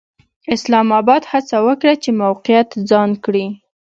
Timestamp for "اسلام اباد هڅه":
0.55-1.57